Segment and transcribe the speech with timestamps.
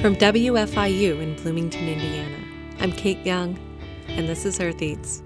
[0.00, 2.38] From WFIU in Bloomington, Indiana,
[2.78, 3.58] I'm Kate Young,
[4.08, 5.22] and this is Earth Eats.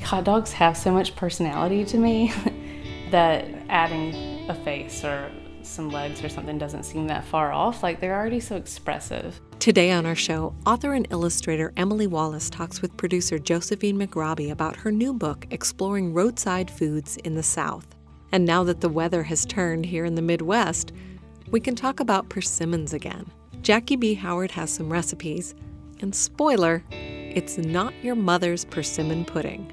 [0.00, 2.32] Hot dogs have so much personality to me
[3.10, 5.30] that adding a face or
[5.60, 7.82] some legs or something doesn't seem that far off.
[7.82, 9.38] Like they're already so expressive.
[9.58, 14.76] Today on our show, author and illustrator Emily Wallace talks with producer Josephine McRobbie about
[14.76, 17.94] her new book, Exploring Roadside Foods in the South.
[18.32, 20.92] And now that the weather has turned here in the Midwest,
[21.50, 23.30] we can talk about persimmons again.
[23.64, 24.12] Jackie B.
[24.12, 25.54] Howard has some recipes,
[26.00, 29.72] and spoiler, it's not your mother's persimmon pudding.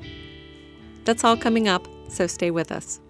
[1.03, 3.01] That's all coming up, so stay with us.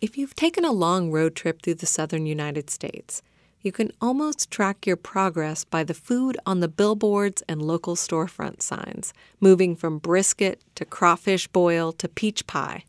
[0.00, 3.22] If you've taken a long road trip through the southern United States,
[3.60, 8.62] you can almost track your progress by the food on the billboards and local storefront
[8.62, 12.82] signs, moving from brisket to crawfish boil to peach pie.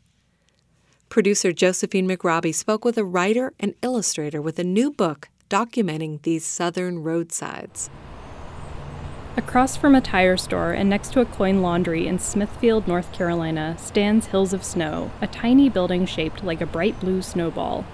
[1.14, 6.44] Producer Josephine McRobbie spoke with a writer and illustrator with a new book documenting these
[6.44, 7.88] southern roadsides.
[9.36, 13.76] Across from a tire store and next to a coin laundry in Smithfield, North Carolina,
[13.78, 17.84] stands Hills of Snow, a tiny building shaped like a bright blue snowball.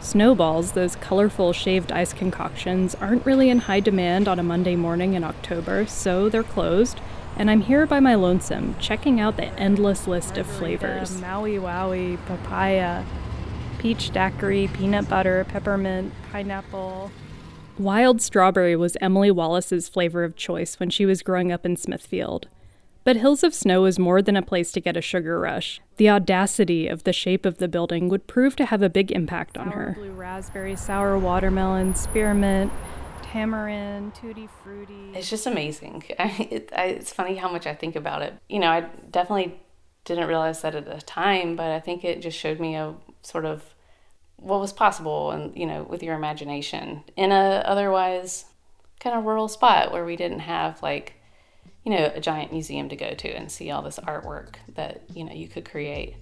[0.00, 5.14] Snowballs, those colorful shaved ice concoctions, aren't really in high demand on a Monday morning
[5.14, 7.00] in October, so they're closed
[7.38, 11.20] and I'm here by my lonesome, checking out the endless list of flavors.
[11.20, 13.04] Maui Wowie, papaya,
[13.78, 17.12] peach daiquiri, peanut butter, peppermint, pineapple.
[17.78, 22.48] Wild strawberry was Emily Wallace's flavor of choice when she was growing up in Smithfield.
[23.04, 25.80] But Hills of Snow was more than a place to get a sugar rush.
[25.96, 29.56] The audacity of the shape of the building would prove to have a big impact
[29.56, 29.94] on her.
[29.96, 32.72] Blue raspberry, sour watermelon, spearmint,
[33.32, 35.12] tamarind, tutti frutti.
[35.14, 36.04] It's just amazing.
[36.18, 38.34] I, it, I, it's funny how much I think about it.
[38.48, 39.60] You know, I definitely
[40.04, 43.44] didn't realize that at the time, but I think it just showed me a sort
[43.44, 43.62] of
[44.36, 48.44] what was possible and you know with your imagination in a otherwise
[49.00, 51.14] kind of rural spot where we didn't have like
[51.84, 55.24] you know a giant museum to go to and see all this artwork that you
[55.24, 56.14] know you could create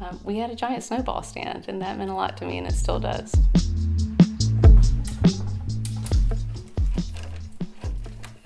[0.00, 2.66] um, we had a giant snowball stand and that meant a lot to me and
[2.66, 3.32] it still does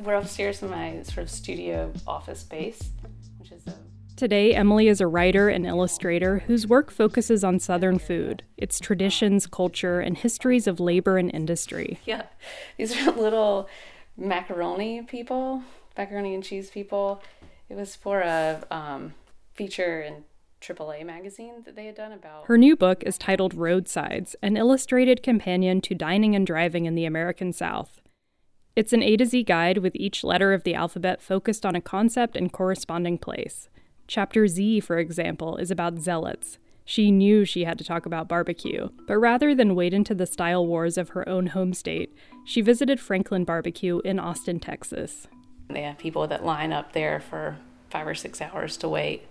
[0.04, 2.91] we're upstairs in my sort of studio office space,
[3.38, 3.75] which is a
[4.16, 9.48] Today, Emily is a writer and illustrator whose work focuses on Southern food, its traditions,
[9.48, 11.98] culture, and histories of labor and industry.
[12.04, 12.22] Yeah,
[12.76, 13.69] these are little
[14.16, 15.64] macaroni people,
[15.98, 17.22] macaroni and cheese people.
[17.69, 19.14] It was for a um,
[19.53, 20.22] feature in
[20.60, 22.47] AAA magazine that they had done about.
[22.47, 27.04] Her new book is titled Roadsides, an illustrated companion to dining and driving in the
[27.04, 28.00] American South.
[28.76, 31.80] It's an A to Z guide with each letter of the alphabet focused on a
[31.80, 33.68] concept and corresponding place.
[34.08, 36.58] Chapter Z, for example, is about zealots.
[36.84, 40.66] She knew she had to talk about barbecue, but rather than wade into the style
[40.66, 45.28] wars of her own home state, she visited Franklin Barbecue in Austin, Texas.
[45.70, 47.58] They have people that line up there for
[47.90, 49.22] five or six hours to wait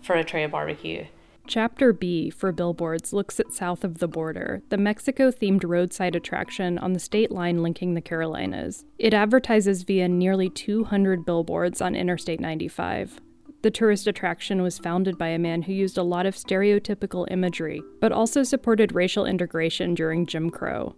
[0.00, 1.04] for a tray of barbecue.
[1.48, 6.76] Chapter B for Billboards looks at south of the border, the Mexico themed roadside attraction
[6.76, 8.84] on the state line linking the Carolinas.
[8.98, 13.22] It advertises via nearly 200 billboards on Interstate 95.
[13.62, 17.80] The tourist attraction was founded by a man who used a lot of stereotypical imagery,
[17.98, 20.96] but also supported racial integration during Jim Crow.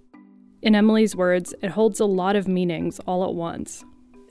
[0.62, 3.84] In Emily's words, it holds a lot of meanings all at once.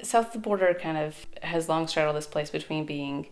[0.04, 3.28] South of the border kind of has long straddled this place between being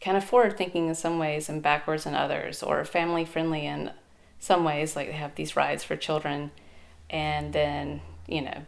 [0.00, 3.92] kind of forward thinking in some ways and backwards in others, or family friendly in
[4.38, 6.50] some ways, like they have these rides for children,
[7.10, 8.62] and then, you know,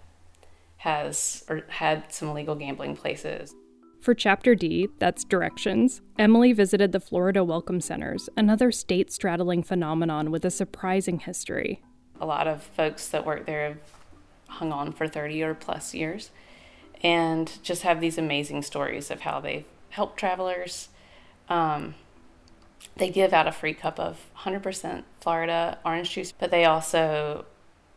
[0.79, 3.55] has or had some illegal gambling places.
[4.01, 10.33] For Chapter D, that's directions, Emily visited the Florida Welcome Centers, another state straddling phenomenon
[10.33, 11.83] with a surprising history.
[12.21, 13.79] A lot of folks that work there have
[14.49, 16.31] hung on for 30 or plus years
[17.03, 20.89] and just have these amazing stories of how they've helped travelers
[21.53, 21.95] um,
[22.97, 27.45] they give out a free cup of 100% Florida orange juice, but they also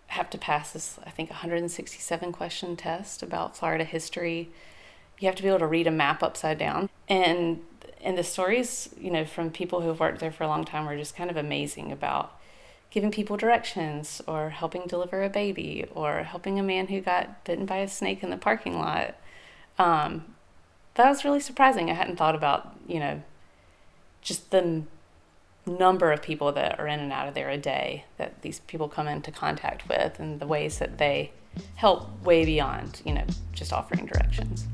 [0.08, 4.50] have to pass this, I think, 167 question test about Florida history.
[5.20, 6.90] You have to be able to read a map upside down.
[7.08, 7.62] And
[8.02, 10.88] and the stories, you know, from people who have worked there for a long time
[10.88, 12.40] are just kind of amazing about
[12.92, 17.66] giving people directions or helping deliver a baby or helping a man who got bitten
[17.66, 19.16] by a snake in the parking lot.
[19.80, 20.36] Um,
[20.94, 21.90] that was really surprising.
[21.90, 23.24] I hadn't thought about, you know,
[24.26, 24.82] just the
[25.68, 28.90] number of people that are in and out of there a day that these people
[28.90, 31.32] come into contact with and the ways that they
[31.76, 33.24] help way beyond, you know,
[33.54, 34.66] just offering directions.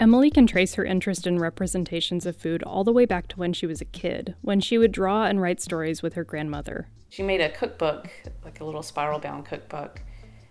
[0.00, 3.52] Emily can trace her interest in representations of food all the way back to when
[3.52, 6.88] she was a kid, when she would draw and write stories with her grandmother.
[7.10, 8.10] She made a cookbook,
[8.44, 10.00] like a little spiral bound cookbook,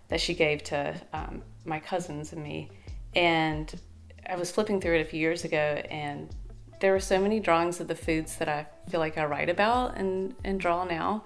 [0.07, 2.69] that she gave to um, my cousins and me.
[3.15, 3.73] And
[4.27, 6.29] I was flipping through it a few years ago, and
[6.79, 9.97] there were so many drawings of the foods that I feel like I write about
[9.97, 11.23] and, and draw now.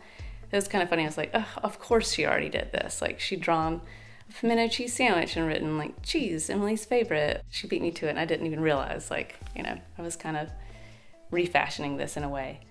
[0.51, 1.03] It was kind of funny.
[1.03, 3.01] I was like, oh, of course she already did this.
[3.01, 3.81] Like, she'd drawn
[4.29, 7.43] a pimento cheese sandwich and written like cheese, Emily's favorite.
[7.49, 9.11] She beat me to it, and I didn't even realize.
[9.11, 10.49] Like, you know, I was kind of
[11.31, 12.61] refashioning this in a way.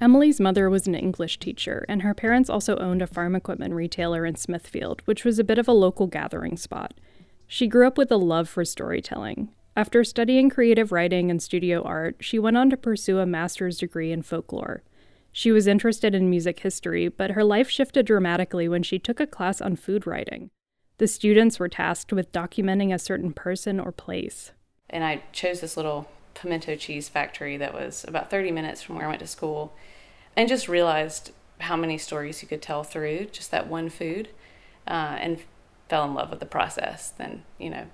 [0.00, 4.26] Emily's mother was an English teacher, and her parents also owned a farm equipment retailer
[4.26, 6.94] in Smithfield, which was a bit of a local gathering spot.
[7.52, 9.50] She grew up with a love for storytelling.
[9.76, 14.10] After studying creative writing and studio art, she went on to pursue a master's degree
[14.10, 14.82] in folklore.
[15.32, 19.26] She was interested in music history, but her life shifted dramatically when she took a
[19.26, 20.48] class on food writing.
[20.96, 24.52] The students were tasked with documenting a certain person or place.
[24.88, 29.04] And I chose this little pimento cheese factory that was about 30 minutes from where
[29.04, 29.74] I went to school
[30.34, 34.30] and just realized how many stories you could tell through just that one food
[34.86, 35.38] uh, and
[35.88, 37.10] fell in love with the process.
[37.10, 37.86] Then, you know,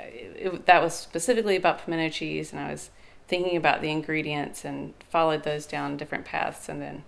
[0.00, 2.90] it, it, that was specifically about pimento cheese, and I was
[3.26, 7.04] thinking about the ingredients and followed those down different paths, and then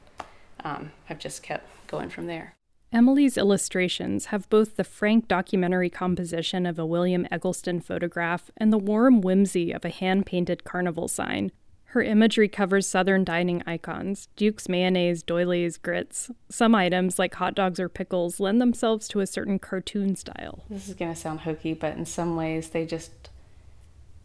[0.64, 2.54] um, I've just kept going from there.
[2.92, 8.78] Emily's illustrations have both the frank documentary composition of a William Eggleston photograph and the
[8.78, 11.50] warm whimsy of a hand painted carnival sign.
[11.96, 16.30] Her imagery covers Southern dining icons Duke's mayonnaise, doilies, grits.
[16.50, 20.62] Some items, like hot dogs or pickles, lend themselves to a certain cartoon style.
[20.68, 23.30] This is going to sound hokey, but in some ways, they just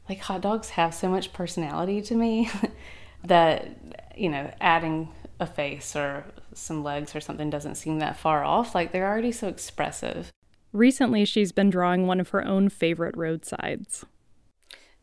[0.10, 2.50] like hot dogs have so much personality to me
[3.24, 3.70] that,
[4.18, 5.08] you know, adding
[5.40, 8.76] a face or some legs or something doesn't seem that far off.
[8.76, 10.30] Like they're already so expressive.
[10.74, 14.04] Recently, she's been drawing one of her own favorite roadsides.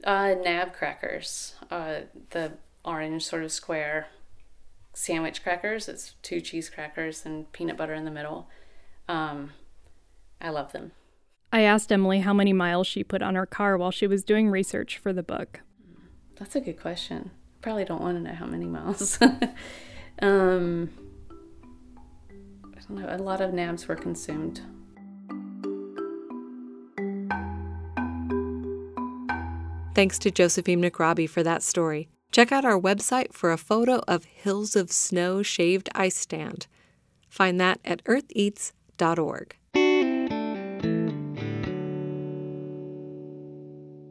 [0.05, 2.01] Uh, nab crackers, uh,
[2.31, 2.53] the
[2.85, 4.09] orange sort of square
[4.95, 5.89] sandwich crackers.
[5.89, 8.49] It's two cheese crackers and peanut butter in the middle.
[9.09, 9.53] Um,
[10.41, 10.93] I love them.
[11.53, 14.51] I asked Emily how many miles she put on her car while she was doing
[14.51, 15.61] research for the book.
[16.37, 17.31] That's a good question.
[17.63, 19.19] Probably don't want to know how many miles.
[20.23, 20.91] um,
[22.31, 23.09] I don't know.
[23.09, 24.61] A lot of nabs were consumed.
[29.99, 32.09] Thanks to Josephine McRobbie for that story.
[32.31, 36.69] Check out our website for a photo of Hills of Snow shaved ice stand.
[37.29, 39.57] Find that at eartheats.org.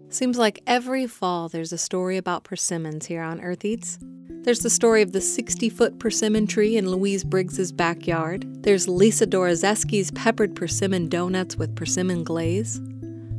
[0.09, 3.97] Seems like every fall there's a story about persimmons here on Earth Eats.
[4.43, 8.45] There's the story of the 60 foot persimmon tree in Louise Briggs's backyard.
[8.61, 12.81] There's Lisa Dorozeski's peppered persimmon donuts with persimmon glaze.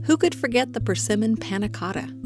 [0.06, 2.17] Who could forget the persimmon panna cotta?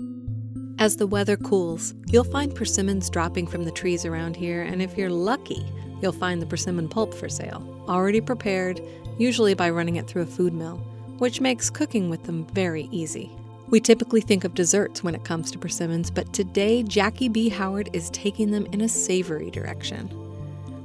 [0.82, 4.98] As the weather cools, you'll find persimmons dropping from the trees around here, and if
[4.98, 5.64] you're lucky,
[6.00, 8.80] you'll find the persimmon pulp for sale, already prepared,
[9.16, 10.78] usually by running it through a food mill,
[11.18, 13.30] which makes cooking with them very easy.
[13.68, 17.48] We typically think of desserts when it comes to persimmons, but today Jackie B.
[17.48, 20.10] Howard is taking them in a savory direction.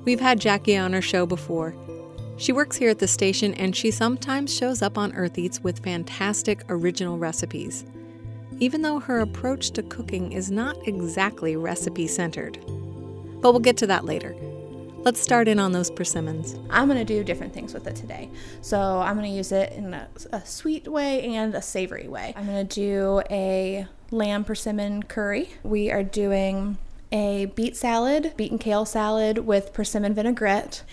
[0.05, 1.73] We've had Jackie on our show before.
[2.37, 5.83] She works here at the station and she sometimes shows up on Earth Eats with
[5.83, 7.83] fantastic original recipes,
[8.59, 12.57] even though her approach to cooking is not exactly recipe centered.
[13.41, 14.35] But we'll get to that later.
[14.99, 16.55] Let's start in on those persimmons.
[16.69, 18.29] I'm going to do different things with it today.
[18.61, 22.33] So I'm going to use it in a, a sweet way and a savory way.
[22.35, 25.49] I'm going to do a lamb persimmon curry.
[25.63, 26.77] We are doing
[27.11, 30.83] a beet salad, beet and kale salad with persimmon vinaigrette.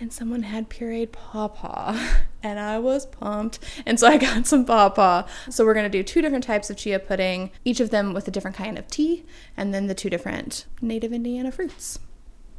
[0.00, 1.94] And someone had pureed pawpaw,
[2.42, 3.58] and I was pumped.
[3.84, 5.26] And so I got some pawpaw.
[5.50, 8.30] So we're gonna do two different types of chia pudding, each of them with a
[8.30, 9.26] different kind of tea,
[9.56, 11.98] and then the two different native Indiana fruits.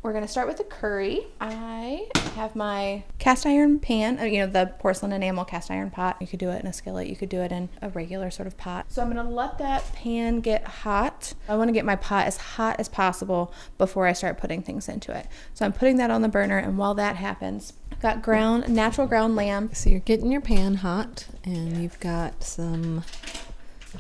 [0.04, 1.28] We're gonna start with the curry.
[1.40, 6.18] I have my cast iron pan, uh, you know, the porcelain enamel cast iron pot.
[6.20, 8.48] You could do it in a skillet, you could do it in a regular sort
[8.48, 8.88] of pot.
[8.90, 11.36] So I'm gonna let that pan get hot.
[11.48, 15.16] I wanna get my pot as hot as possible before I start putting things into
[15.16, 15.28] it.
[15.54, 19.06] So I'm putting that on the burner, and while that happens, I've got ground, natural
[19.06, 19.70] ground lamb.
[19.74, 23.04] So you're getting your pan hot, and you've got some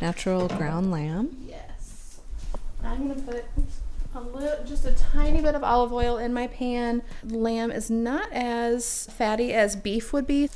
[0.01, 1.45] natural ground lamb.
[1.47, 2.21] Yes.
[2.83, 3.45] I'm gonna put
[4.13, 7.01] a little, just a tiny bit of olive oil in my pan.
[7.23, 10.49] Lamb is not as fatty as beef would be.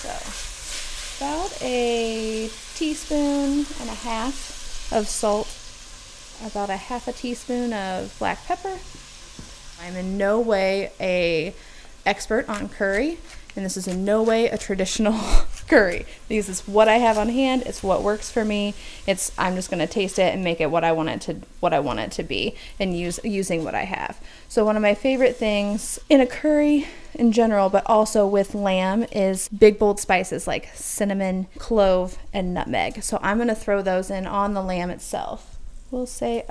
[0.00, 5.56] So, about a teaspoon and a half of salt
[6.46, 8.78] about a half a teaspoon of black pepper.
[9.82, 11.54] I'm in no way a
[12.04, 13.18] expert on curry,
[13.56, 15.18] and this is in no way a traditional
[15.68, 16.04] curry.
[16.28, 17.62] This is what I have on hand.
[17.64, 18.74] It's what works for me.
[19.06, 21.72] It's I'm just gonna taste it and make it what I want it to what
[21.72, 24.20] I want it to be, and use using what I have.
[24.48, 29.06] So one of my favorite things in a curry in general, but also with lamb,
[29.12, 33.02] is big bold spices like cinnamon, clove, and nutmeg.
[33.02, 35.56] So I'm gonna throw those in on the lamb itself.
[35.90, 36.44] We'll say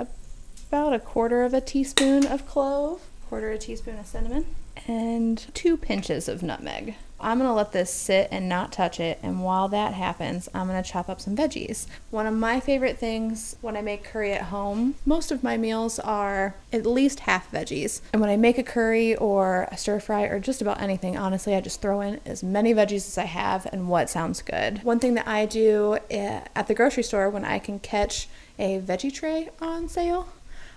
[0.71, 4.43] about a quarter of a teaspoon of clove, quarter a teaspoon of cinnamon
[4.87, 6.95] and two pinches of nutmeg.
[7.21, 10.81] I'm gonna let this sit and not touch it, and while that happens, I'm gonna
[10.81, 11.85] chop up some veggies.
[12.11, 15.99] One of my favorite things when I make curry at home, most of my meals
[15.99, 17.99] are at least half veggies.
[18.13, 21.55] And when I make a curry or a stir fry or just about anything, honestly,
[21.55, 24.81] I just throw in as many veggies as I have and what sounds good.
[24.83, 28.79] One thing that I do eh, at the grocery store when I can catch a
[28.79, 30.29] veggie tray on sale,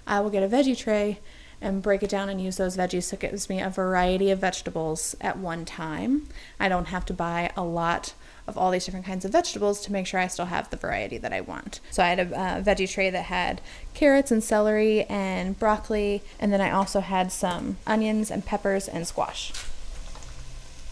[0.09, 1.21] I will get a veggie tray
[1.63, 4.39] and break it down and use those veggies so it gives me a variety of
[4.39, 6.29] vegetables at one time.
[6.61, 8.15] I don't have to buy a lot
[8.47, 11.17] of all these different kinds of vegetables to make sure I still have the variety
[11.19, 11.81] that I want.
[11.91, 13.61] So I had a uh, veggie tray that had
[13.95, 19.07] carrots and celery and broccoli, and then I also had some onions and peppers and
[19.07, 19.53] squash.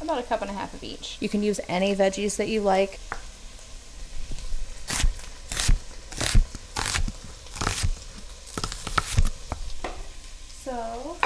[0.00, 1.18] About a cup and a half of each.
[1.20, 3.00] You can use any veggies that you like.
[10.70, 11.16] So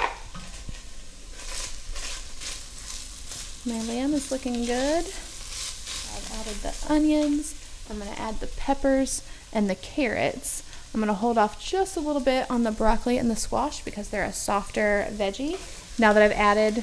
[3.66, 5.04] my lamb is looking good.
[5.04, 7.54] I've added the onions.
[7.90, 9.22] I'm going to add the peppers
[9.52, 10.62] and the carrots.
[10.94, 13.84] I'm going to hold off just a little bit on the broccoli and the squash
[13.84, 15.58] because they're a softer veggie.
[15.98, 16.76] Now that I've added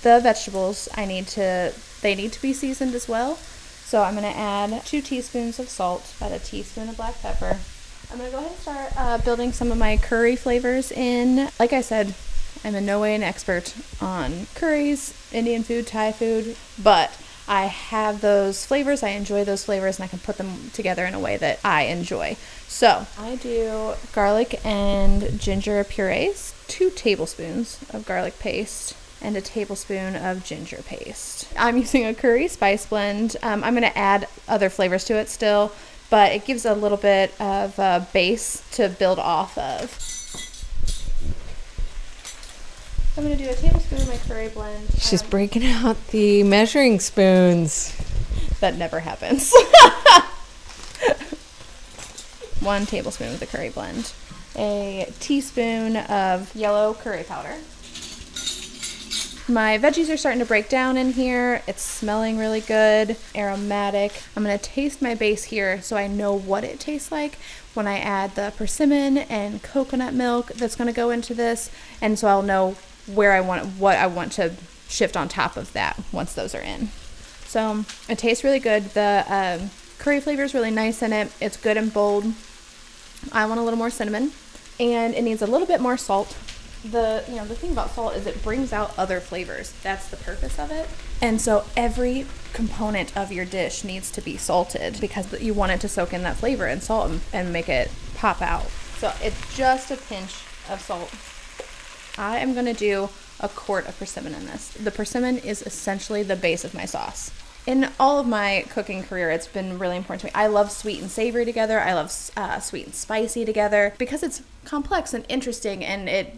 [0.00, 3.34] the vegetables, I need to they need to be seasoned as well.
[3.84, 7.58] So I'm going to add two teaspoons of salt, about a teaspoon of black pepper,
[8.10, 11.48] I'm gonna go ahead and start uh, building some of my curry flavors in.
[11.60, 12.14] Like I said,
[12.64, 18.20] I'm in no way an expert on curries, Indian food, Thai food, but I have
[18.20, 19.02] those flavors.
[19.02, 21.82] I enjoy those flavors, and I can put them together in a way that I
[21.82, 22.36] enjoy.
[22.66, 30.16] So I do garlic and ginger purees, two tablespoons of garlic paste, and a tablespoon
[30.16, 31.48] of ginger paste.
[31.56, 33.36] I'm using a curry spice blend.
[33.42, 35.72] Um, I'm going to add other flavors to it still,
[36.10, 39.96] but it gives a little bit of a base to build off of.
[43.16, 44.88] I'm going to do a tablespoon of my curry blend.
[44.98, 47.96] She's um, breaking out the measuring spoons.
[48.60, 49.52] That never happens.
[52.60, 54.12] One tablespoon of the curry blend.
[54.56, 57.56] A teaspoon of yellow curry powder.
[59.50, 61.62] My veggies are starting to break down in here.
[61.66, 64.22] It's smelling really good, aromatic.
[64.36, 67.36] I'm gonna taste my base here so I know what it tastes like
[67.74, 71.68] when I add the persimmon and coconut milk that's gonna go into this.
[72.00, 72.76] And so I'll know
[73.12, 74.52] where I want, what I want to
[74.88, 76.90] shift on top of that once those are in.
[77.46, 78.90] So it tastes really good.
[78.90, 81.32] The um, curry flavor is really nice in it.
[81.40, 82.34] It's good and bold.
[83.32, 84.30] I want a little more cinnamon
[84.78, 86.36] and it needs a little bit more salt
[86.84, 89.72] the you know the thing about salt is it brings out other flavors.
[89.82, 90.88] That's the purpose of it.
[91.20, 95.80] And so every component of your dish needs to be salted because you want it
[95.82, 98.66] to soak in that flavor and salt and, and make it pop out.
[98.98, 101.12] So it's just a pinch of salt.
[102.18, 103.08] I am going to do
[103.40, 104.70] a quart of persimmon in this.
[104.70, 107.30] The persimmon is essentially the base of my sauce.
[107.66, 110.32] In all of my cooking career, it's been really important to me.
[110.34, 111.80] I love sweet and savory together.
[111.80, 113.94] I love uh, sweet and spicy together.
[113.98, 116.34] Because it's complex and interesting and it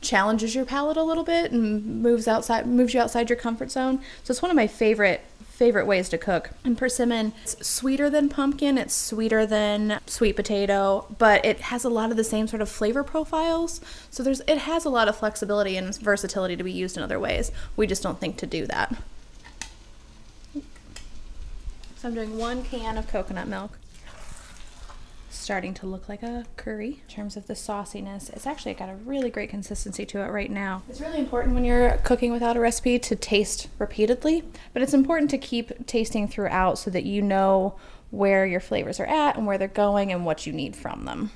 [0.00, 4.00] challenges your palate a little bit and moves outside moves you outside your comfort zone.
[4.22, 5.22] So it's one of my favorite
[5.58, 6.50] favorite ways to cook.
[6.64, 11.88] And persimmon, it's sweeter than pumpkin, it's sweeter than sweet potato, but it has a
[11.88, 13.80] lot of the same sort of flavor profiles.
[14.08, 17.18] So there's it has a lot of flexibility and versatility to be used in other
[17.18, 17.50] ways.
[17.76, 18.94] We just don't think to do that.
[21.96, 23.77] So I'm doing one can of coconut milk
[25.30, 28.30] starting to look like a curry in terms of the sauciness.
[28.30, 30.82] It's actually got a really great consistency to it right now.
[30.88, 35.30] It's really important when you're cooking without a recipe to taste repeatedly, but it's important
[35.30, 37.76] to keep tasting throughout so that you know
[38.10, 41.30] where your flavors are at and where they're going and what you need from them.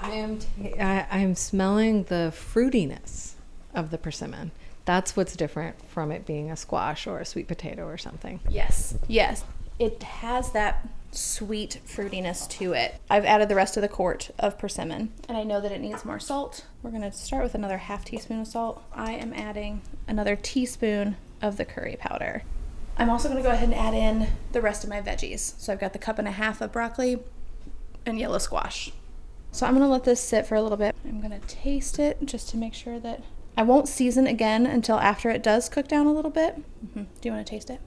[0.00, 3.32] I am t- I, I'm smelling the fruitiness
[3.74, 4.52] of the persimmon.
[4.84, 8.40] That's what's different from it being a squash or a sweet potato or something.
[8.48, 8.96] Yes.
[9.06, 9.44] Yes.
[9.78, 12.94] It has that sweet fruitiness to it.
[13.10, 16.04] I've added the rest of the quart of persimmon and I know that it needs
[16.04, 16.64] more salt.
[16.82, 18.82] We're going to start with another half teaspoon of salt.
[18.94, 22.44] I am adding another teaspoon of the curry powder.
[22.96, 25.58] I'm also going to go ahead and add in the rest of my veggies.
[25.58, 27.18] So I've got the cup and a half of broccoli
[28.06, 28.92] and yellow squash.
[29.50, 30.94] So I'm gonna let this sit for a little bit.
[31.04, 33.22] I'm gonna taste it just to make sure that
[33.56, 36.56] I won't season again until after it does cook down a little bit.
[36.56, 37.02] Mm-hmm.
[37.02, 37.80] Do you want to taste it?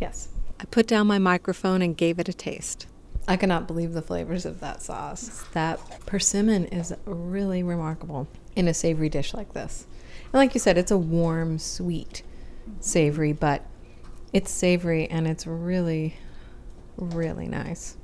[0.00, 0.28] Yes.
[0.58, 2.86] I put down my microphone and gave it a taste.
[3.28, 5.44] I cannot believe the flavors of that sauce.
[5.52, 9.86] That persimmon is really remarkable in a savory dish like this.
[10.24, 12.22] And like you said, it's a warm, sweet,
[12.80, 13.66] savory, but
[14.32, 16.16] it's savory and it's really,
[16.96, 17.96] really nice.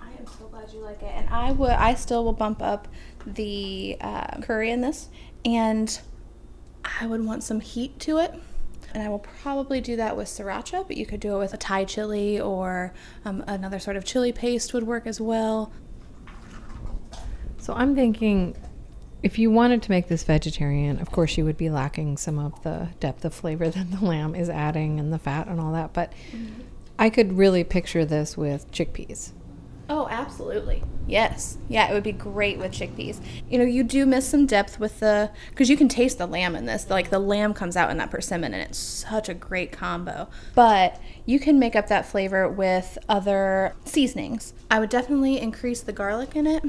[0.00, 1.70] I am so glad you like it, and I would.
[1.70, 2.86] I still will bump up
[3.26, 5.08] the uh, curry in this,
[5.44, 6.00] and
[7.00, 8.34] I would want some heat to it.
[8.92, 11.56] And I will probably do that with sriracha, but you could do it with a
[11.56, 12.92] Thai chili or
[13.24, 15.72] um, another sort of chili paste would work as well.
[17.58, 18.56] So I'm thinking
[19.22, 22.62] if you wanted to make this vegetarian, of course you would be lacking some of
[22.62, 25.92] the depth of flavor that the lamb is adding and the fat and all that,
[25.92, 26.62] but mm-hmm.
[26.98, 29.32] I could really picture this with chickpeas.
[29.90, 30.84] Oh, absolutely.
[31.08, 31.58] Yes.
[31.68, 33.20] Yeah, it would be great with chickpeas.
[33.48, 36.54] You know, you do miss some depth with the because you can taste the lamb
[36.54, 36.88] in this.
[36.88, 40.28] Like the lamb comes out in that persimmon and it's such a great combo.
[40.54, 44.54] But you can make up that flavor with other seasonings.
[44.70, 46.62] I would definitely increase the garlic in it.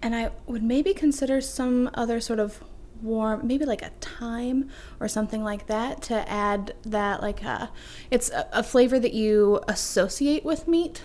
[0.00, 2.62] And I would maybe consider some other sort of
[3.02, 4.70] warm maybe like a thyme
[5.00, 7.66] or something like that to add that like a, uh,
[8.10, 11.02] it's a, a flavor that you associate with meat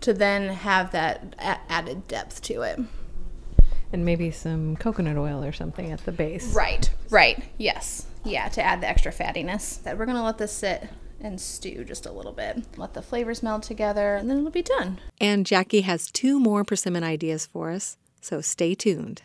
[0.00, 2.80] to then have that a- added depth to it.
[3.92, 6.54] And maybe some coconut oil or something at the base.
[6.54, 7.42] Right, right.
[7.56, 8.06] Yes.
[8.24, 9.82] Yeah, to add the extra fattiness.
[9.82, 10.88] That we're going to let this sit
[11.20, 12.64] and stew just a little bit.
[12.76, 15.00] Let the flavors meld together and then it'll be done.
[15.20, 19.22] And Jackie has two more persimmon ideas for us, so stay tuned.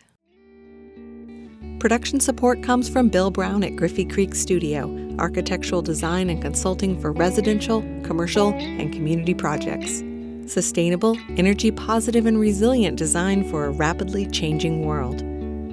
[1.78, 7.12] Production support comes from Bill Brown at Griffey Creek Studio, architectural design and consulting for
[7.12, 10.02] residential, commercial, and community projects
[10.50, 15.22] sustainable, energy positive, and resilient design for a rapidly changing world.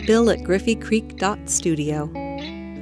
[0.06, 2.10] Bill at griffeycreek.studio.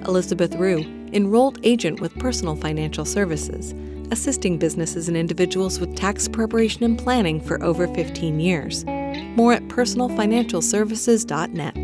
[0.08, 3.76] Elizabeth Rue, enrolled agent with Personal Financial Services,
[4.12, 8.84] assisting businesses and individuals with tax preparation and planning for over 15 years.
[9.36, 11.78] More at personalfinancialservices.net.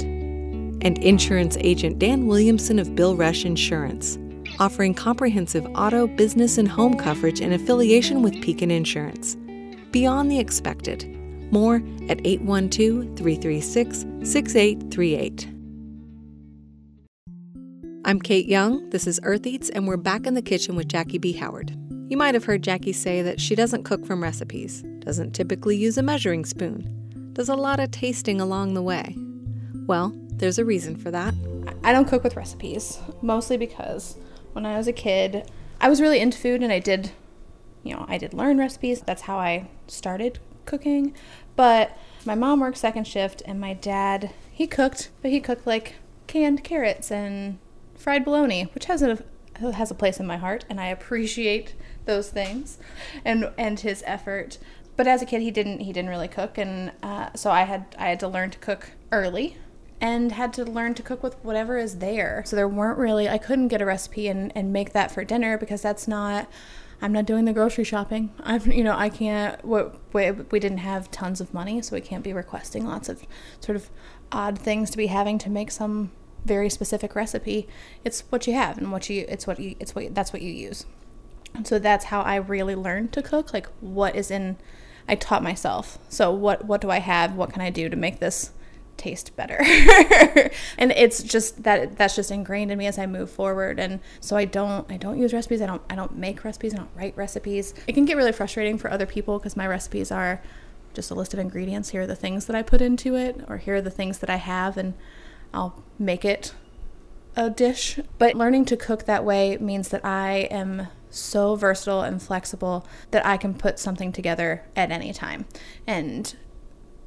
[0.81, 4.17] And insurance agent Dan Williamson of Bill Resch Insurance,
[4.59, 9.37] offering comprehensive auto, business, and home coverage in affiliation with Pekin Insurance
[9.95, 11.05] beyond the expected.
[11.53, 11.77] More
[12.09, 15.47] at 812 336 6838.
[18.03, 21.17] I'm Kate Young, this is Earth Eats, and we're back in the kitchen with Jackie
[21.17, 21.31] B.
[21.31, 21.73] Howard.
[22.09, 25.97] You might have heard Jackie say that she doesn't cook from recipes, doesn't typically use
[25.97, 29.15] a measuring spoon, does a lot of tasting along the way.
[29.87, 31.33] Well, there's a reason for that.
[31.85, 34.17] I don't cook with recipes, mostly because
[34.51, 37.13] when I was a kid, I was really into food and I did
[37.85, 39.01] you know, I did learn recipes.
[39.01, 41.13] That's how I started cooking.
[41.55, 45.95] But my mom worked second shift, and my dad, he cooked, but he cooked like
[46.27, 47.59] canned carrots and
[47.95, 49.23] fried bologna, which has a
[49.73, 52.79] has a place in my heart, and I appreciate those things,
[53.23, 54.57] and and his effort.
[54.97, 57.95] But as a kid, he didn't he didn't really cook, and uh, so I had
[57.99, 59.57] I had to learn to cook early
[60.01, 62.43] and had to learn to cook with whatever is there.
[62.45, 65.57] So there weren't really, I couldn't get a recipe and, and make that for dinner
[65.57, 66.49] because that's not
[67.01, 68.33] I'm not doing the grocery shopping.
[68.41, 69.63] I've, you know, I can't.
[69.65, 73.23] We, we didn't have tons of money, so we can't be requesting lots of
[73.59, 73.89] sort of
[74.31, 76.11] odd things to be having to make some
[76.45, 77.67] very specific recipe.
[78.03, 79.25] It's what you have, and what you.
[79.27, 79.75] It's what you.
[79.79, 80.85] It's what that's what you use.
[81.53, 83.53] And so that's how I really learned to cook.
[83.53, 84.57] Like what is in.
[85.07, 85.99] I taught myself.
[86.09, 87.35] So what what do I have?
[87.35, 88.51] What can I do to make this
[88.97, 89.59] taste better.
[90.77, 93.79] And it's just that that's just ingrained in me as i move forward.
[93.79, 95.61] And so i don't i don't use recipes.
[95.61, 96.73] I don't i don't make recipes.
[96.73, 97.73] I don't write recipes.
[97.87, 100.41] It can get really frustrating for other people because my recipes are
[100.93, 101.89] just a list of ingredients.
[101.89, 104.29] Here are the things that i put into it or here are the things that
[104.29, 104.93] i have and
[105.53, 106.53] i'll make it
[107.35, 107.99] a dish.
[108.17, 113.25] But learning to cook that way means that i am so versatile and flexible that
[113.25, 115.45] I can put something together at any time.
[115.87, 116.35] And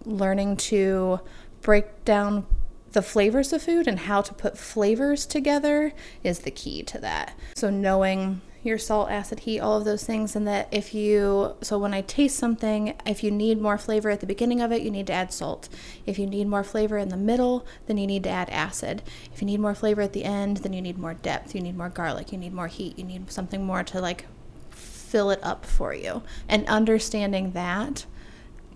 [0.04, 1.20] learning to
[1.62, 2.46] break down
[2.92, 5.92] the flavors of food and how to put flavors together
[6.22, 7.38] is the key to that.
[7.54, 11.78] So knowing your salt, acid, heat, all of those things, and that if you, so
[11.78, 14.90] when I taste something, if you need more flavor at the beginning of it, you
[14.90, 15.68] need to add salt.
[16.06, 19.02] If you need more flavor in the middle, then you need to add acid.
[19.32, 21.54] If you need more flavor at the end, then you need more depth.
[21.54, 22.32] You need more garlic.
[22.32, 22.98] You need more heat.
[22.98, 24.26] You need something more to like
[24.70, 26.22] fill it up for you.
[26.48, 28.06] And understanding that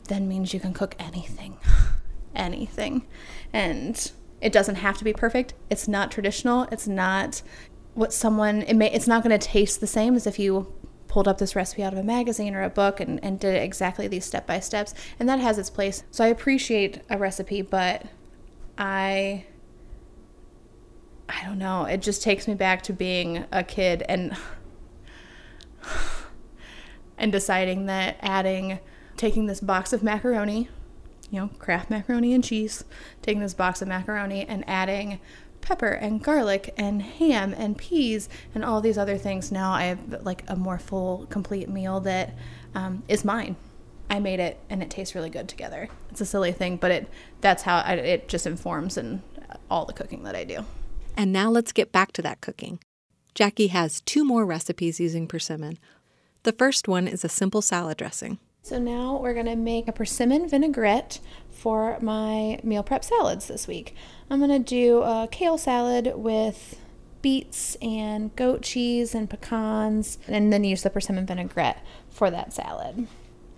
[0.08, 1.56] then means you can cook anything.
[2.34, 3.06] anything.
[3.52, 5.54] And it doesn't have to be perfect.
[5.70, 6.64] It's not traditional.
[6.72, 7.42] It's not
[7.94, 10.72] what someone it may it's not going to taste the same as if you
[11.08, 14.08] pulled up this recipe out of a magazine or a book and, and did exactly
[14.08, 14.94] these step by steps.
[15.20, 16.04] And that has its place.
[16.10, 18.06] So I appreciate a recipe, but
[18.78, 19.44] I
[21.28, 21.84] I don't know.
[21.84, 24.36] It just takes me back to being a kid and
[27.18, 28.80] and deciding that adding
[29.16, 30.68] taking this box of macaroni,
[31.32, 32.84] you know, Kraft macaroni and cheese,
[33.22, 35.18] taking this box of macaroni and adding
[35.62, 39.50] pepper and garlic and ham and peas and all these other things.
[39.50, 42.34] Now I have like a more full, complete meal that
[42.74, 43.56] um, is mine.
[44.10, 45.88] I made it and it tastes really good together.
[46.10, 47.08] It's a silly thing, but it
[47.40, 49.22] that's how I, it just informs and
[49.70, 50.66] all the cooking that I do.
[51.16, 52.78] And now let's get back to that cooking.
[53.34, 55.78] Jackie has two more recipes using persimmon.
[56.42, 58.38] The first one is a simple salad dressing.
[58.64, 61.18] So now we're to make a persimmon vinaigrette
[61.50, 63.96] for my meal prep salads this week.
[64.30, 66.78] I'm to do a kale salad with
[67.22, 73.08] beets and goat cheese and pecans, and then use the persimmon vinaigrette for that salad.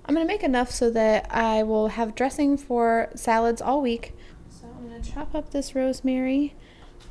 [0.07, 4.14] I'm to make enough so that I will have dressing for salads all week.
[4.49, 6.55] So I'm to chop up this rosemary.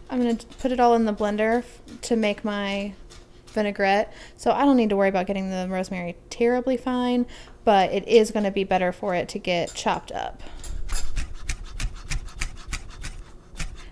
[0.10, 1.64] I'm to put it all in the blender
[2.02, 2.94] to make my
[3.54, 4.12] vinaigrette.
[4.36, 7.28] So I don't need to worry about getting the rosemary terribly fine,
[7.64, 10.42] but it is going to be better for it to get chopped up.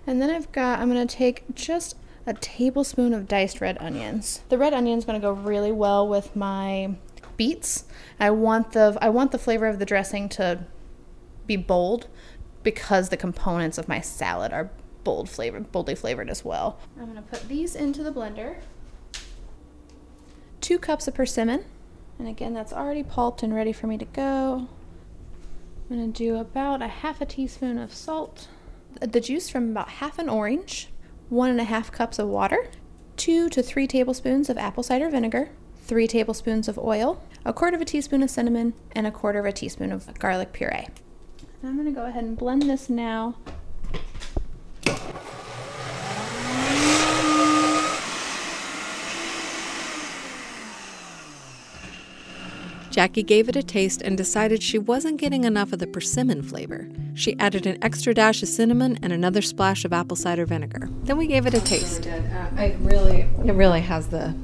[0.06, 4.42] And then I've got, I'm going to take just a tablespoon of diced red onions.
[4.48, 6.96] The red onion is going to go really well with my
[7.36, 7.84] beets.
[8.20, 10.64] I want the I want the flavor of the dressing to
[11.46, 12.08] be bold
[12.62, 14.70] because the components of my salad are
[15.02, 16.78] bold flavored, boldly flavored as well.
[16.96, 18.56] I'm going to put these into the blender.
[20.60, 21.64] 2 cups of persimmon.
[22.22, 24.68] And again, that's already pulped and ready for me to go.
[25.90, 28.46] I'm going to do about a half a teaspoon of salt,
[29.00, 30.90] the juice from about half an orange,
[31.30, 32.68] one and a half cups of water,
[33.16, 35.50] two to three tablespoons of apple cider vinegar,
[35.82, 39.46] three tablespoons of oil, a quarter of a teaspoon of cinnamon, and a quarter of
[39.46, 40.86] a teaspoon of garlic puree.
[41.64, 43.34] I'm going to go ahead and blend this now
[52.92, 56.86] Jackie gave it a taste and decided she wasn't getting enough of the persimmon flavor.
[57.14, 60.90] She added an extra dash of cinnamon and another splash of apple cider vinegar.
[61.04, 62.04] Then we gave it a taste.
[62.04, 64.34] It really, it really has the,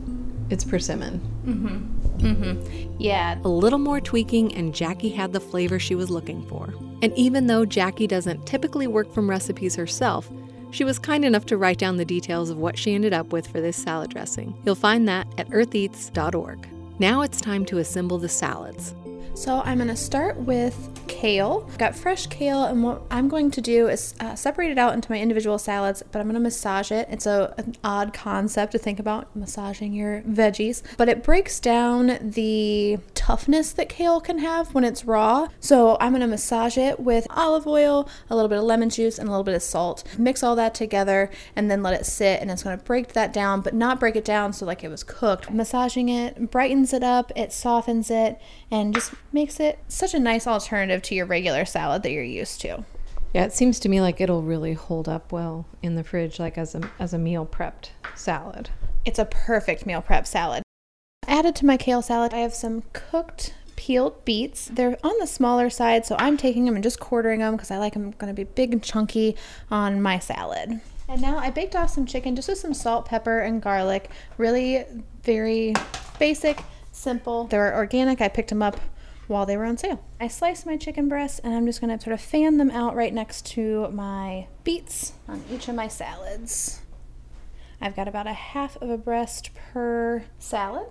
[0.48, 1.20] it's persimmon.
[1.44, 2.26] Mm-hmm.
[2.26, 2.96] Mm-hmm.
[2.98, 3.38] Yeah.
[3.44, 6.72] A little more tweaking, and Jackie had the flavor she was looking for.
[7.02, 10.26] And even though Jackie doesn't typically work from recipes herself,
[10.70, 13.46] she was kind enough to write down the details of what she ended up with
[13.46, 14.58] for this salad dressing.
[14.64, 16.66] You'll find that at eartheats.org.
[17.00, 18.92] Now it's time to assemble the salads.
[19.34, 20.74] So I'm going to start with
[21.06, 21.64] kale.
[21.68, 24.94] I've got fresh kale, and what I'm going to do is uh, separate it out
[24.94, 27.06] into my individual salads, but I'm going to massage it.
[27.08, 32.18] It's a, an odd concept to think about massaging your veggies, but it breaks down
[32.20, 35.46] the toughness that kale can have when it's raw.
[35.60, 39.18] So I'm going to massage it with olive oil, a little bit of lemon juice,
[39.18, 40.02] and a little bit of salt.
[40.16, 43.30] Mix all that together and then let it sit, and it's going to break that
[43.34, 45.50] down, but not break it down so like it was cooked.
[45.50, 50.46] Massaging it brightens it up, it softens it, and just makes it such a nice
[50.46, 52.82] alternative to your regular salad that you're used to.
[53.34, 56.56] Yeah, it seems to me like it'll really hold up well in the fridge, like
[56.56, 58.70] as a as a meal prepped salad.
[59.04, 60.62] It's a perfect meal prep salad.
[61.28, 64.66] Added to my kale salad, I have some cooked peeled beets.
[64.66, 67.76] They're on the smaller side, so I'm taking them and just quartering them because I
[67.76, 69.36] like them going to be big and chunky
[69.70, 70.80] on my salad.
[71.06, 74.10] And now I baked off some chicken just with some salt, pepper, and garlic.
[74.38, 74.86] Really
[75.22, 75.74] very
[76.18, 76.60] basic
[76.92, 77.44] simple.
[77.44, 78.22] They're organic.
[78.22, 78.80] I picked them up
[79.26, 80.02] while they were on sale.
[80.18, 83.12] I sliced my chicken breasts and I'm just to sort of fan them out right
[83.12, 86.80] next to my beets on each of my salads.
[87.80, 90.88] I've got about a half of a breast per salad,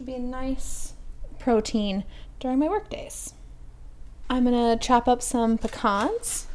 [0.00, 0.94] which will be a nice
[1.38, 2.04] protein
[2.38, 3.34] during my work days.
[4.30, 6.46] I'm going to chop up some pecans.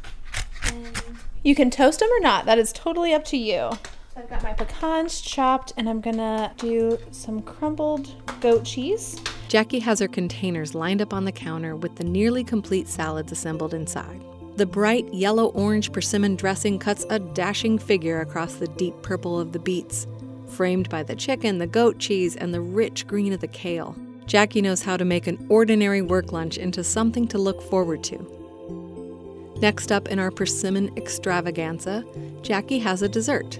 [1.44, 3.70] you can toast them or not, that is totally up to you.
[4.16, 8.08] I've got my pecans chopped and I'm gonna do some crumbled
[8.40, 9.20] goat cheese.
[9.46, 13.74] Jackie has her containers lined up on the counter with the nearly complete salads assembled
[13.74, 14.24] inside.
[14.56, 19.52] The bright yellow orange persimmon dressing cuts a dashing figure across the deep purple of
[19.52, 20.06] the beets,
[20.48, 23.96] framed by the chicken, the goat cheese, and the rich green of the kale.
[24.26, 29.54] Jackie knows how to make an ordinary work lunch into something to look forward to.
[29.60, 32.04] Next up in our persimmon extravaganza,
[32.42, 33.58] Jackie has a dessert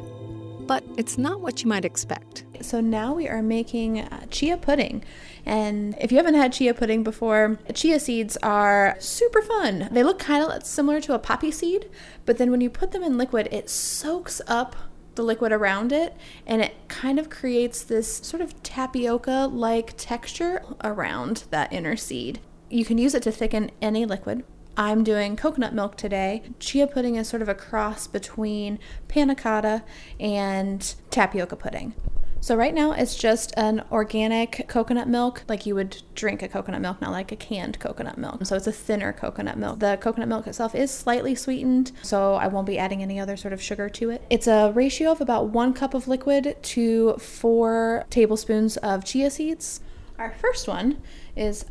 [0.66, 2.44] but it's not what you might expect.
[2.60, 5.04] So now we are making uh, chia pudding.
[5.44, 9.88] And if you haven't had chia pudding before, chia seeds are super fun.
[9.92, 11.88] They look kind of similar to a poppy seed,
[12.24, 14.74] but then when you put them in liquid, it soaks up
[15.16, 20.62] the liquid around it, and it kind of creates this sort of tapioca like texture
[20.84, 22.38] around that inner seed.
[22.70, 24.44] You can use it to thicken any liquid.
[24.76, 26.42] I'm doing coconut milk today.
[26.60, 29.84] Chia pudding is sort of a cross between panna cotta
[30.20, 31.94] and tapioca pudding.
[32.40, 36.80] So right now it's just an organic coconut milk, like you would drink a coconut
[36.80, 38.46] milk, not like a canned coconut milk.
[38.46, 39.80] So it's a thinner coconut milk.
[39.80, 43.52] The coconut milk itself is slightly sweetened, so I won't be adding any other sort
[43.52, 44.22] of sugar to it.
[44.30, 49.80] It's a ratio of about one cup of liquid to four tablespoons of chia seeds.
[50.18, 51.02] Our first one
[51.34, 51.64] is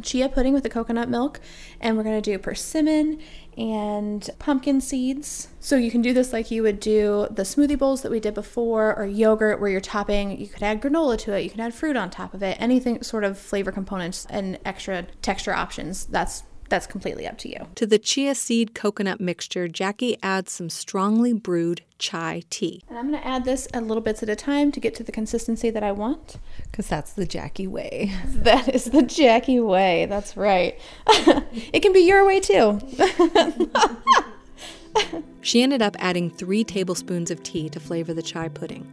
[0.00, 1.40] chia pudding with the coconut milk,
[1.80, 3.20] and we're gonna do persimmon
[3.56, 5.48] and pumpkin seeds.
[5.60, 8.34] So you can do this like you would do the smoothie bowls that we did
[8.34, 10.40] before, or yogurt where you're topping.
[10.40, 13.02] You could add granola to it, you can add fruit on top of it, anything
[13.02, 16.06] sort of flavor components and extra texture options.
[16.06, 17.66] That's that's completely up to you.
[17.74, 22.82] To the chia seed coconut mixture, Jackie adds some strongly brewed chai tea.
[22.88, 25.04] And I'm going to add this a little bits at a time to get to
[25.04, 26.38] the consistency that I want.
[26.70, 28.10] Because that's the Jackie way.
[28.42, 30.06] That is the Jackie way.
[30.06, 30.80] That's right.
[31.06, 32.80] it can be your way too.
[35.42, 38.86] she ended up adding three tablespoons of tea to flavor the chai pudding.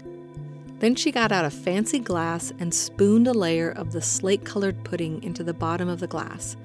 [0.79, 4.83] Then she got out a fancy glass and spooned a layer of the slate colored
[4.83, 6.57] pudding into the bottom of the glass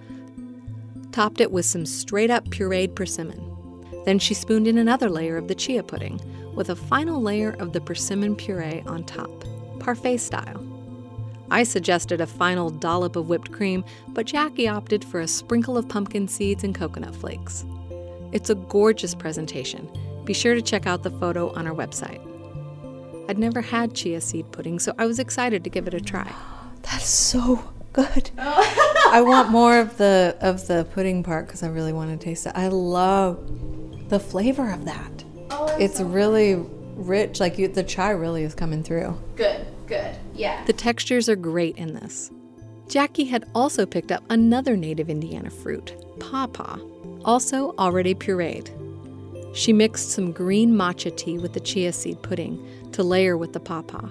[1.15, 3.41] topped it with some straight up pureed persimmon.
[4.05, 6.21] Then she spooned in another layer of the chia pudding,
[6.57, 9.31] with a final layer of the persimmon puree on top,
[9.79, 10.61] parfait style.
[11.53, 15.89] I suggested a final dollop of whipped cream, but Jackie opted for a sprinkle of
[15.89, 17.65] pumpkin seeds and coconut flakes.
[18.33, 19.89] It's a gorgeous presentation.
[20.25, 22.21] Be sure to check out the photo on our website.
[23.29, 26.35] I'd never had chia seed pudding, so I was excited to give it a try.
[26.83, 28.31] That's so good.
[28.39, 29.11] Oh.
[29.13, 32.47] I want more of the of the pudding part because I really want to taste
[32.47, 32.53] it.
[32.55, 33.39] I love
[34.11, 35.25] the flavor of that.
[35.51, 36.57] Oh, it's so really
[36.97, 37.41] rich.
[37.41, 39.19] Like you, the chai really is coming through.
[39.37, 40.65] Good, good, yeah.
[40.65, 42.31] The textures are great in this.
[42.89, 46.79] Jackie had also picked up another native Indiana fruit, pawpaw,
[47.25, 48.71] also already pureed.
[49.57, 53.61] She mixed some green matcha tea with the chia seed pudding to layer with the
[53.61, 54.09] pawpaw.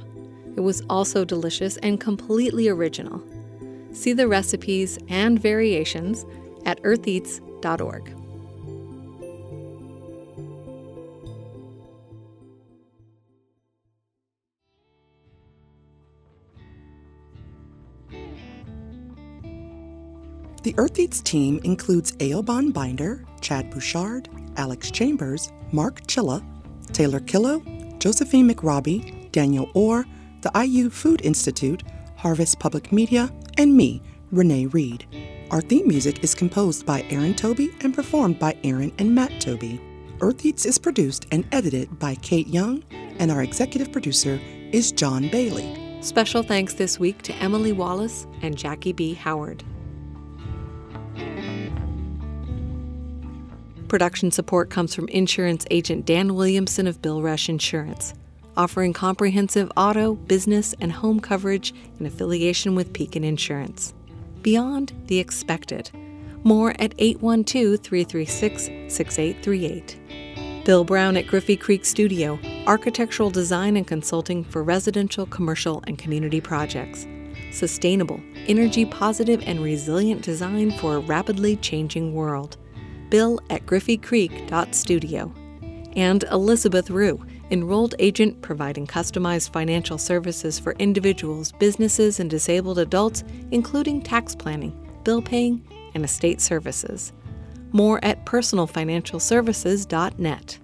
[0.56, 3.22] It was also delicious and completely original.
[3.94, 6.26] See the recipes and variations
[6.66, 8.20] at eartheats.org.
[20.64, 26.42] The Earth Eats team includes Eoban Binder, Chad Bouchard, Alex Chambers, Mark Chilla,
[26.94, 27.62] Taylor Killo,
[28.00, 30.06] Josephine McRobbie, Daniel Orr,
[30.40, 31.84] the IU Food Institute,
[32.24, 35.06] Harvest Public Media, and me, Renee Reed.
[35.52, 39.82] Our theme music is composed by Aaron Toby and performed by Aaron and Matt Toby.
[40.22, 42.82] Earth Eats is produced and edited by Kate Young,
[43.20, 44.40] and our executive producer
[44.72, 46.00] is John Bailey.
[46.00, 49.14] Special thanks this week to Emily Wallace and Jackie B.
[49.16, 49.62] Howard.
[53.90, 58.14] Production support comes from insurance agent Dan Williamson of Bill Rush Insurance
[58.58, 63.94] offering comprehensive auto, business, and home coverage in affiliation with Pekin Insurance.
[64.42, 65.90] Beyond the expected.
[66.44, 70.64] More at 812 336 6838.
[70.66, 76.40] Bill Brown at Griffey Creek Studio, architectural design and consulting for residential, commercial, and community
[76.40, 77.06] projects.
[77.52, 82.58] Sustainable, energy positive, and resilient design for a rapidly changing world.
[83.10, 85.34] Bill at griffeycreek.studio.
[85.96, 93.24] And Elizabeth Rue enrolled agent providing customized financial services for individuals, businesses, and disabled adults,
[93.52, 97.14] including tax planning, bill paying, and estate services.
[97.72, 100.58] More at personalfinancialservices.net.